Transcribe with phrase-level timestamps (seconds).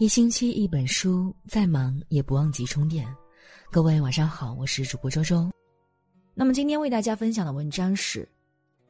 [0.00, 3.06] 一星期一本书，再忙也不忘记充电。
[3.70, 5.50] 各位晚上好，我是主播周周。
[6.32, 8.26] 那么今天为大家分享的文章是：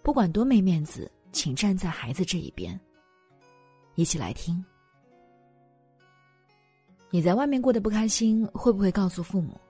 [0.00, 2.78] 不管多没面子，请站在孩子这一边。
[3.96, 4.64] 一起来听。
[7.10, 9.60] 你在外面过得不开心，会不会告诉父母？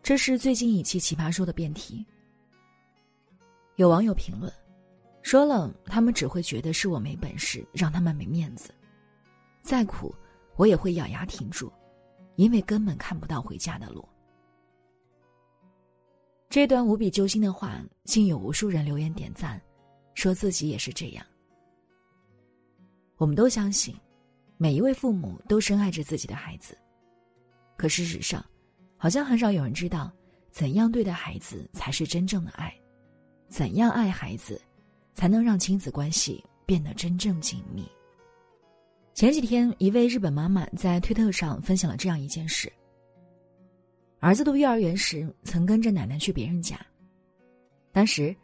[0.00, 2.06] 这是最近一期《奇葩说》的辩题。
[3.74, 4.48] 有网友评论
[5.22, 8.72] 说了：“他们只会觉得是我没本事，让他们没面子，
[9.60, 10.14] 再苦。”
[10.56, 11.72] 我也会咬牙挺住，
[12.36, 14.06] 因为根本看不到回家的路。
[16.48, 19.60] 这段无比揪心的话，竟有无数人留言点赞，
[20.14, 21.24] 说自己也是这样。
[23.16, 23.94] 我们都相信，
[24.58, 26.76] 每一位父母都深爱着自己的孩子，
[27.76, 28.44] 可事实上，
[28.98, 30.12] 好像很少有人知道，
[30.50, 32.74] 怎样对待孩子才是真正的爱，
[33.48, 34.60] 怎样爱孩子，
[35.14, 37.88] 才能让亲子关系变得真正紧密。
[39.14, 42.72] 前几天，一位日本妈妈在推特上分享了这样一件事：
[44.20, 46.78] 儿子读幼儿园时，曾跟着奶奶去别人家。
[47.92, 48.34] 当时，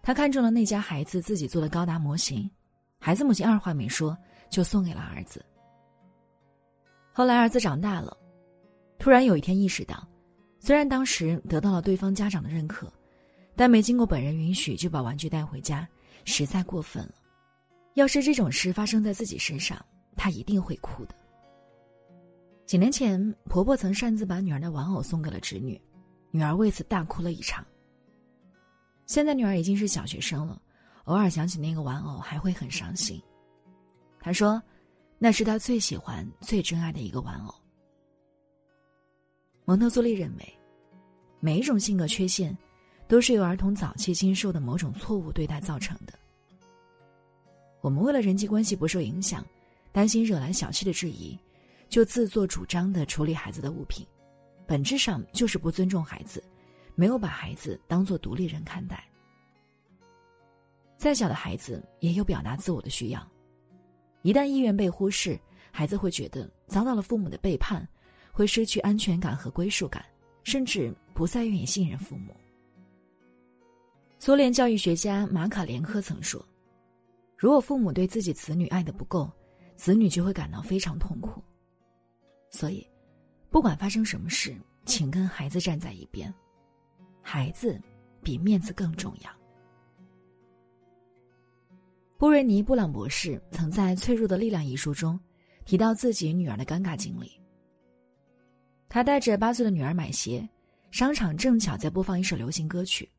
[0.00, 2.50] 他看中了那家孩子自己做的高达模型，
[2.98, 4.16] 孩子母亲二话没说
[4.48, 5.44] 就送给了儿子。
[7.12, 8.16] 后来，儿子长大了，
[8.98, 10.08] 突然有一天意识到，
[10.58, 12.90] 虽然当时得到了对方家长的认可，
[13.54, 15.86] 但没经过本人允许就把玩具带回家，
[16.24, 17.14] 实在过分了。
[17.92, 19.84] 要是这种事发生在自己身上，
[20.16, 21.14] 她一定会哭的。
[22.66, 25.80] 几年前，婆婆曾擅自把女儿的玩偶送给了侄女，
[26.30, 27.64] 女儿为此大哭了一场。
[29.06, 30.60] 现在女儿已经是小学生了，
[31.04, 33.20] 偶尔想起那个玩偶还会很伤心。
[34.18, 34.62] 她说
[35.18, 37.54] ：“那是她最喜欢、最珍爱的一个玩偶。”
[39.66, 40.54] 蒙特梭利认为，
[41.40, 42.56] 每一种性格缺陷，
[43.06, 46.14] 都是由儿童早期经受的某种错误对待造成的。
[47.82, 49.44] 我们为了人际关系不受影响。
[49.94, 51.38] 担心惹来小气的质疑，
[51.88, 54.04] 就自作主张的处理孩子的物品，
[54.66, 56.42] 本质上就是不尊重孩子，
[56.96, 59.08] 没有把孩子当做独立人看待。
[60.98, 63.24] 再小的孩子也有表达自我的需要，
[64.22, 65.38] 一旦意愿被忽视，
[65.70, 67.86] 孩子会觉得遭到了父母的背叛，
[68.32, 70.04] 会失去安全感和归属感，
[70.42, 72.34] 甚至不再愿意信任父母。
[74.18, 76.44] 苏联教育学家马卡连科曾说
[77.38, 79.30] ：“如果父母对自己子女爱的不够。”
[79.76, 81.42] 子女就会感到非常痛苦，
[82.50, 82.86] 所以，
[83.50, 86.32] 不管发生什么事，请跟孩子站在一边，
[87.20, 87.80] 孩子
[88.22, 89.30] 比面子更重要。
[92.16, 95.18] 布瑞尼·布朗博士曾在《脆弱的力量》一书中
[95.64, 97.30] 提到自己女儿的尴尬经历。
[98.88, 100.48] 他带着八岁的女儿买鞋，
[100.92, 103.10] 商场正巧在播放一首流行歌曲，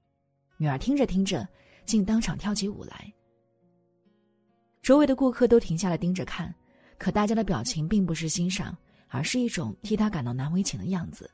[0.58, 1.48] 女儿听着听着，
[1.86, 3.14] 竟当场跳起舞来。
[4.85, 6.53] 周围的顾客都停下来盯着看，
[7.00, 11.28] 可大家的表情并不是欣赏，而是一种替他感到难为情的样子。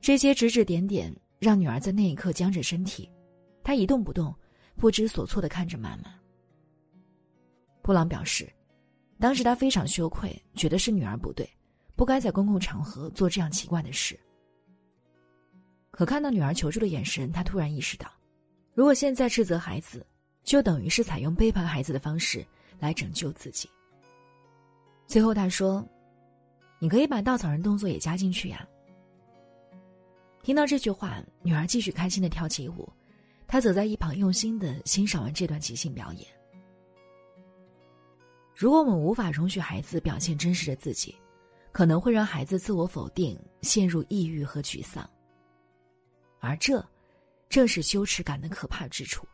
[0.00, 3.10] 这些指指点点让女儿在那一刻僵着身体，
[3.64, 4.32] 她一动不动，
[4.76, 6.14] 不知所措的看着妈妈。
[7.82, 8.48] 布朗表示，
[9.18, 11.50] 当时他非常羞愧，觉得是女儿不对，
[11.96, 14.16] 不该在公共场合做这样奇怪的事。
[15.90, 18.08] 可看到女儿求助的眼神，他突然意识到，
[18.72, 20.06] 如果现在斥责孩子。
[20.42, 22.44] 就等于是采用背叛孩子的方式
[22.78, 23.68] 来拯救自己。
[25.06, 25.86] 最后他说
[26.80, 28.66] ：“你可以把稻草人动作也加进去呀。”
[30.42, 32.90] 听到这句话，女儿继续开心的跳起舞，
[33.46, 36.26] 她则在一旁用心的欣赏完这段即兴表演。
[38.54, 41.14] 如果我们无法容许孩子表现真实的自己，
[41.70, 45.08] 可能会让孩子自我否定，陷入抑郁和沮丧。
[46.40, 46.84] 而这，
[47.48, 49.26] 正是羞耻感的可怕之处。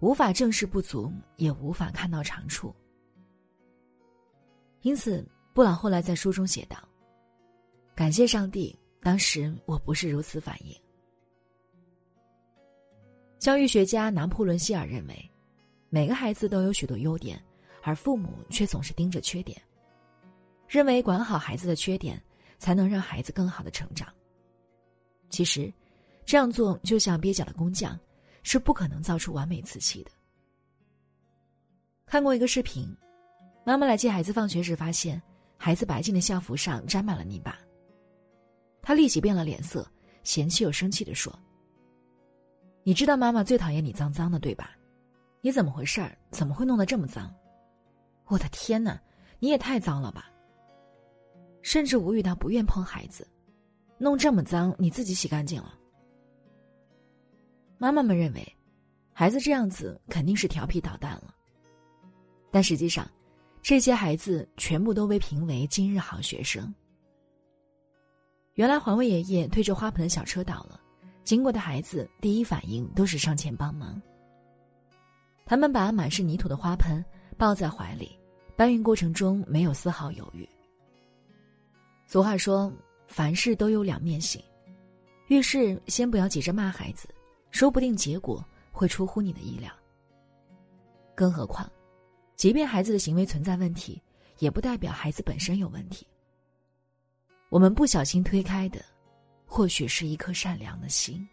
[0.00, 2.74] 无法正视不足，也无法看到长处。
[4.82, 6.76] 因此，布朗后来在书中写道
[7.96, 10.74] ：“感谢上帝，当时我不是如此反应。”
[13.40, 15.30] 教育学家拿破仑·希尔认为，
[15.90, 17.42] 每个孩子都有许多优点，
[17.82, 19.60] 而父母却总是盯着缺点，
[20.68, 22.22] 认为管好孩子的缺点，
[22.58, 24.08] 才能让孩子更好的成长。
[25.28, 25.72] 其实，
[26.24, 27.98] 这样做就像蹩脚的工匠。
[28.50, 30.10] 是不可能造出完美瓷器的。
[32.06, 32.88] 看过一个视频，
[33.62, 35.20] 妈妈来接孩子放学时，发现
[35.58, 37.58] 孩子白净的校服上沾满了泥巴。
[38.80, 39.86] 她立即变了脸色，
[40.22, 41.30] 嫌弃又生气的说
[42.84, 44.70] ：“你知道妈妈最讨厌你脏脏的，对吧？
[45.42, 46.16] 你怎么回事儿？
[46.30, 47.30] 怎么会弄得这么脏？
[48.28, 48.98] 我的天哪，
[49.40, 50.30] 你也太脏了吧！
[51.60, 53.28] 甚至无语到不愿碰孩子，
[53.98, 55.74] 弄这么脏，你自己洗干净了。”
[57.78, 58.56] 妈妈们认为，
[59.12, 61.32] 孩子这样子肯定是调皮捣蛋了，
[62.50, 63.08] 但实际上，
[63.62, 66.74] 这些孩子全部都被评为今日好学生。
[68.54, 70.80] 原来环卫爷爷推着花盆的小车倒了，
[71.22, 74.00] 经过的孩子第一反应都是上前帮忙。
[75.46, 77.02] 他们把满是泥土的花盆
[77.36, 78.18] 抱在怀里，
[78.56, 80.46] 搬运过程中没有丝毫犹豫。
[82.06, 82.72] 俗话说
[83.06, 84.42] ：“凡事都有两面性。”
[85.28, 87.08] 遇事先不要急着骂孩子，
[87.50, 89.72] 说不定结果会出乎你的意料。
[91.14, 91.70] 更何况，
[92.36, 94.00] 即便孩子的行为存在问题，
[94.38, 96.06] 也不代表孩子本身有问题。
[97.48, 98.84] 我们不小心推开的，
[99.46, 101.26] 或许是一颗善良的心。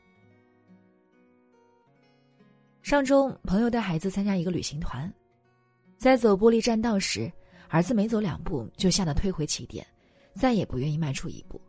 [2.82, 5.12] 上周，朋友带孩子参加一个旅行团，
[5.98, 7.32] 在走玻璃栈道时，
[7.68, 9.86] 儿子没走两步就吓得退回起点，
[10.34, 11.60] 再也不愿意迈出一步。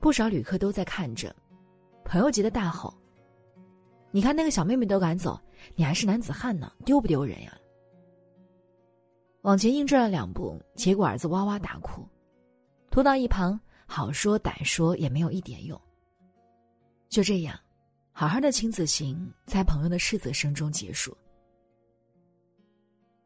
[0.00, 1.34] 不少旅客都在看着，
[2.04, 2.94] 朋友急得大吼
[4.12, 5.40] ：“你看那个小妹妹都敢走，
[5.74, 7.58] 你还是男子汉呢，丢不丢人呀？”
[9.42, 12.06] 往前硬拽了两步，结果儿子哇哇大哭，
[12.90, 15.80] 拖到一旁，好说歹说也没有一点用。
[17.08, 17.58] 就这样，
[18.12, 21.16] 好好的亲子行在朋友的斥责声中结束。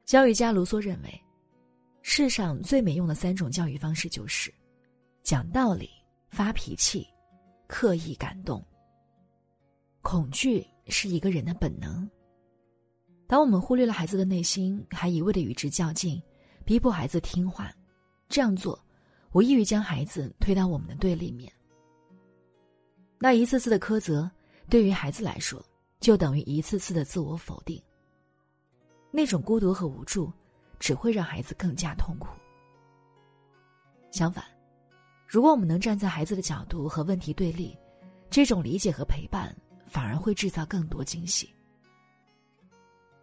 [0.04, 1.22] 教育家卢梭认为，
[2.02, 4.52] 世上最没用的三种教育方式就是
[5.22, 5.90] 讲道理。
[6.30, 7.08] 发脾气，
[7.68, 8.64] 刻意感动。
[10.02, 12.08] 恐惧是一个人的本能。
[13.26, 16.20] 当我们忽略了孩子的内心，还一味的与之较劲，
[16.64, 17.70] 逼迫孩子听话，
[18.28, 18.82] 这样做
[19.32, 21.52] 无异于将孩子推到我们的对立面。
[23.18, 24.30] 那一次次的苛责，
[24.70, 25.62] 对于孩子来说，
[26.00, 27.82] 就等于一次次的自我否定。
[29.10, 30.32] 那种孤独和无助，
[30.78, 32.28] 只会让孩子更加痛苦。
[34.10, 34.57] 相反。
[35.28, 37.76] 如果我们能站在孩子的角度和问题对立，
[38.30, 39.54] 这种理解和陪伴
[39.86, 41.54] 反而会制造更多惊喜。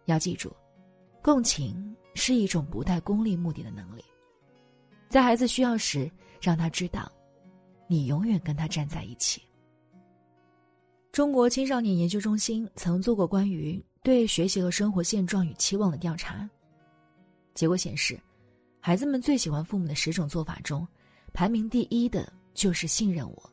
[0.04, 0.54] 要记住，
[1.20, 4.04] 共情是一种不带功利目的的能力，
[5.08, 6.08] 在孩子需要时，
[6.40, 7.10] 让他知道，
[7.88, 9.42] 你永远跟他站在一起。
[11.10, 16.48] 中国青少年研究中心曾做过关于对学习和生活现状与期望的调查，
[17.52, 18.16] 结果显示，
[18.78, 20.86] 孩子们最喜欢父母的十种做法中。
[21.36, 23.52] 排名第一的就是信任我。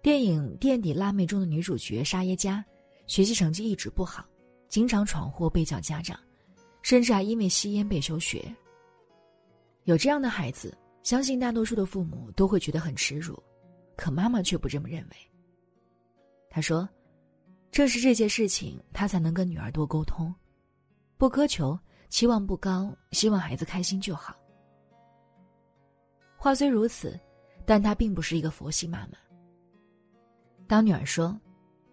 [0.00, 2.64] 电影《垫底辣妹》中的女主角沙耶加，
[3.08, 4.24] 学习成绩一直不好，
[4.68, 6.16] 经常闯祸被叫家长，
[6.82, 8.54] 甚至还因为吸烟被休学。
[9.82, 13.36] 有这样的孩子，相信大多数的父母都会觉得很耻辱，
[13.96, 15.16] 可妈妈却不这么认为。
[16.48, 16.88] 她说
[17.72, 20.32] ：“正是这些事情，她才能跟女儿多沟通，
[21.16, 21.76] 不苛求，
[22.10, 24.36] 期望不高，希望孩子开心就好。”
[26.44, 27.18] 话虽如此，
[27.64, 29.16] 但她并不是一个佛系妈妈。
[30.66, 31.34] 当女儿说，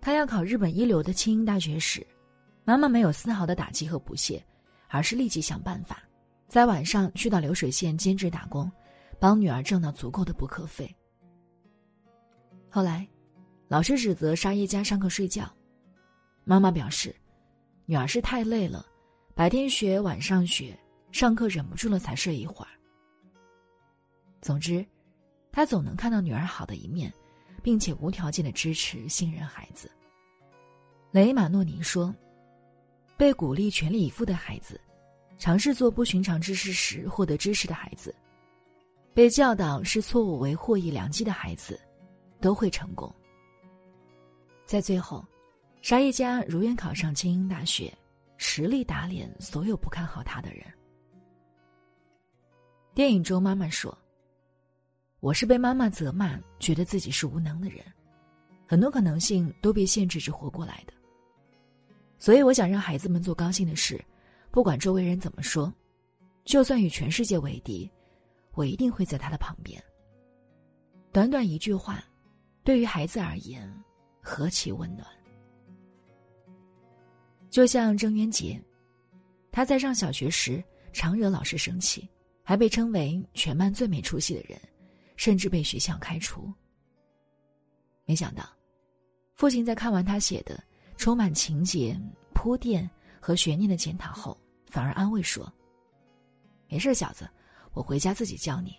[0.01, 2.05] 她要考日本一流的清英大学时，
[2.65, 4.45] 妈妈没有丝毫的打击和不屑，
[4.89, 6.03] 而是立即想办法，
[6.49, 8.69] 在晚上去到流水线兼职打工，
[9.21, 10.93] 帮女儿挣到足够的补课费。
[12.69, 13.07] 后来，
[13.69, 15.49] 老师指责沙耶加上课睡觉，
[16.43, 17.15] 妈妈表示，
[17.85, 18.85] 女儿是太累了，
[19.33, 20.77] 白天学晚上学，
[21.13, 22.71] 上课忍不住了才睡一会儿。
[24.41, 24.83] 总之，
[25.51, 27.13] 他总能看到女儿好的一面，
[27.61, 29.89] 并且无条件的支持、信任孩子。
[31.11, 32.13] 雷马诺尼说
[33.15, 34.81] ：“被鼓励全力以赴的孩子，
[35.37, 38.15] 尝试做不寻常之事时获得知识的孩子，
[39.13, 41.79] 被教导视错误为获益良机的孩子，
[42.39, 43.13] 都会成功。”
[44.65, 45.23] 在最后，
[45.83, 47.95] 沙耶加如愿考上精英大学，
[48.37, 50.63] 实力打脸所有不看好他的人。
[52.95, 53.95] 电影中，妈妈说。
[55.21, 57.85] 我是被妈妈责骂，觉得自己是无能的人，
[58.67, 60.93] 很多可能性都被限制着活过来的。
[62.17, 64.03] 所以我想让孩子们做高兴的事，
[64.49, 65.71] 不管周围人怎么说，
[66.43, 67.87] 就算与全世界为敌，
[68.53, 69.79] 我一定会在他的旁边。
[71.11, 72.03] 短短一句话，
[72.63, 73.71] 对于孩子而言，
[74.21, 75.05] 何其温暖。
[77.51, 78.59] 就像郑渊洁，
[79.51, 82.09] 他在上小学时常惹老师生气，
[82.41, 84.59] 还被称为全班最没出息的人。
[85.21, 86.51] 甚至被学校开除。
[88.05, 88.43] 没想到，
[89.35, 90.59] 父亲在看完他写的
[90.97, 91.95] 充满情节、
[92.33, 94.35] 铺垫和悬念的检讨后，
[94.65, 95.47] 反而安慰说
[96.67, 97.29] ：“没事，小子，
[97.73, 98.75] 我回家自己教你。”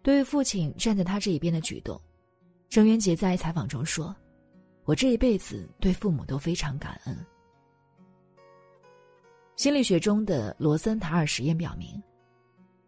[0.00, 2.00] 对于父亲站在他这一边的举动，
[2.68, 4.14] 郑渊洁在采访中说
[4.86, 7.26] ：“我这一辈子对父母都非常感恩。”
[9.58, 12.00] 心理学中的罗森塔尔实验表明。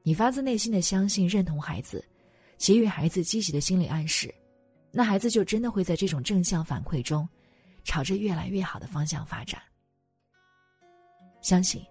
[0.03, 2.05] 你发自内心的相信、认同孩子，
[2.59, 4.35] 给予孩子积极的心理暗示，
[4.91, 7.29] 那孩子就真的会在这种正向反馈中，
[7.85, 9.63] 朝着越来越好的方向发展。
[11.41, 11.85] 相信，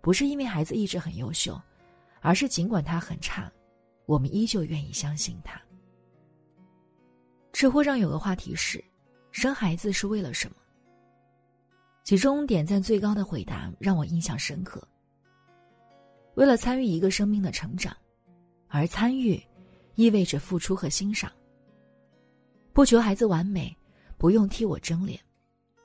[0.00, 1.60] 不是因为孩子一直很优秀，
[2.20, 3.52] 而是尽管他很差，
[4.06, 5.60] 我们依旧愿意相信他。
[7.52, 8.82] 知乎上有个话题是：
[9.30, 10.56] 生孩子是为了什么？
[12.04, 14.86] 其中点赞最高的回答让我印象深刻。
[16.34, 17.96] 为了参与一个生命的成长，
[18.68, 19.42] 而参与，
[19.94, 21.30] 意味着付出和欣赏。
[22.72, 23.76] 不求孩子完美，
[24.18, 25.20] 不用替我争脸，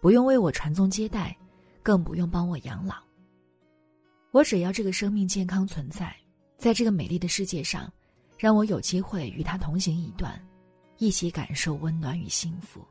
[0.01, 1.37] 不用为我传宗接代，
[1.83, 2.95] 更不用帮我养老。
[4.31, 6.15] 我只要这个生命健康存在，
[6.57, 7.91] 在这个美丽的世界上，
[8.37, 10.39] 让我有机会与他同行一段，
[10.97, 12.83] 一起感受温暖与幸福。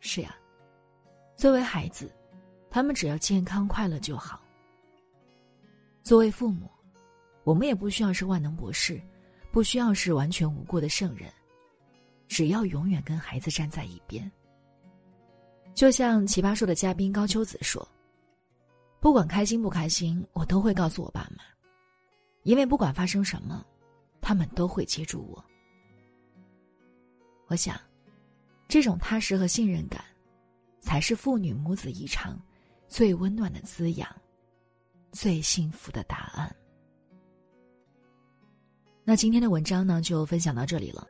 [0.00, 0.34] 是呀。
[1.36, 2.10] 作为孩子，
[2.70, 4.40] 他们只要健康快乐就好。
[6.06, 6.70] 作为父母，
[7.42, 9.02] 我们也不需要是万能博士，
[9.50, 11.28] 不需要是完全无过的圣人，
[12.28, 14.30] 只要永远跟孩子站在一边。
[15.74, 17.84] 就像奇葩说的嘉宾高秋子说
[19.02, 21.42] ：“不管开心不开心，我都会告诉我爸妈，
[22.44, 23.66] 因为不管发生什么，
[24.20, 25.44] 他们都会接住我。”
[27.50, 27.76] 我想，
[28.68, 30.04] 这种踏实和信任感。
[30.78, 32.40] 才是父女母子一场
[32.86, 34.08] 最温暖的滋养，
[35.18, 36.54] 最幸福的答案。
[39.02, 41.06] 那今天的文章呢，就分享到这里了。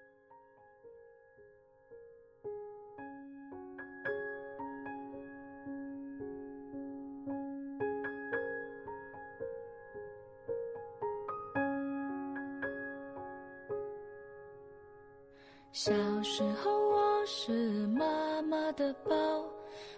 [15.73, 19.11] 小时候，我是妈妈的宝。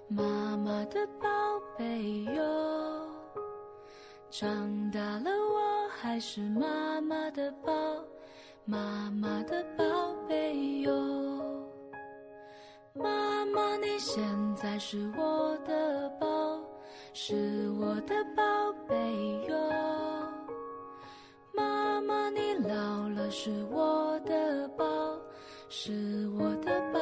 [0.08, 1.28] 妈妈的宝
[1.76, 2.87] 贝哟，
[4.38, 4.48] 长
[4.92, 7.72] 大了我还是妈妈的宝，
[8.64, 9.84] 妈妈的宝
[10.28, 10.92] 贝哟。
[12.94, 14.22] 妈妈你现
[14.54, 16.62] 在是我的宝，
[17.12, 18.94] 是我的宝贝
[19.48, 19.56] 哟。
[21.52, 24.84] 妈妈你老了是我的宝，
[25.68, 27.00] 是我的宝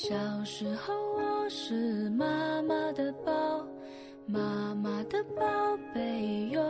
[0.00, 0.14] 小
[0.44, 3.32] 时候我是妈妈的宝，
[4.26, 5.42] 妈妈的宝
[5.92, 6.62] 贝哟。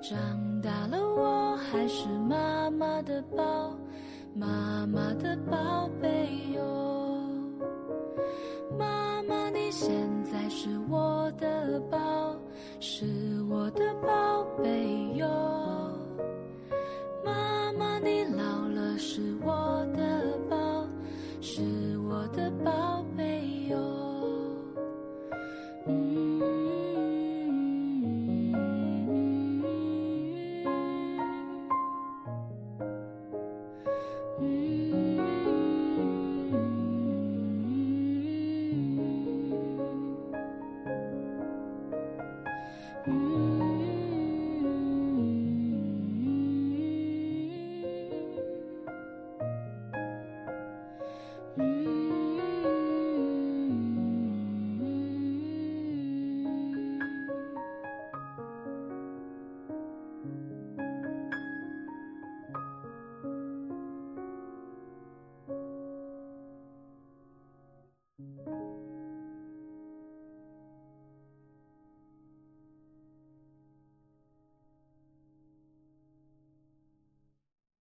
[0.00, 0.16] 长
[0.62, 3.76] 大了我还是妈妈的宝，
[4.32, 6.62] 妈妈的宝贝哟。
[8.78, 9.90] 妈妈你现
[10.22, 12.32] 在是我的宝，
[12.78, 13.04] 是
[13.50, 15.59] 我的宝贝哟。
[22.64, 22.99] 抱